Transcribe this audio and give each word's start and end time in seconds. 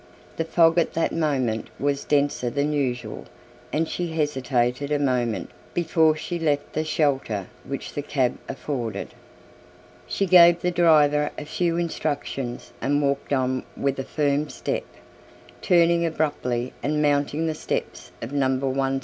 The 0.37 0.45
fog 0.45 0.79
at 0.79 0.93
that 0.93 1.11
moment 1.11 1.67
was 1.79 2.03
denser 2.05 2.49
than 2.49 2.73
usual 2.73 3.25
and 3.71 3.87
she 3.87 4.07
hesitated 4.07 4.91
a 4.91 4.97
moment 4.97 5.51
before 5.75 6.15
she 6.15 6.39
left 6.39 6.73
the 6.73 6.83
shelter 6.83 7.45
which 7.65 7.93
the 7.93 8.01
cab 8.01 8.39
afforded. 8.49 9.09
She 10.07 10.25
gave 10.25 10.59
the 10.61 10.71
driver 10.71 11.29
a 11.37 11.45
few 11.45 11.77
instructions 11.77 12.73
and 12.81 12.99
walked 13.03 13.31
on 13.31 13.61
with 13.77 13.99
a 13.99 14.03
firm 14.03 14.49
step, 14.49 14.85
turning 15.61 16.03
abruptly 16.03 16.73
and 16.81 16.99
mounting 16.99 17.45
the 17.45 17.53
steps 17.53 18.11
of 18.23 18.31
Number 18.33 18.65
173. 18.65 18.99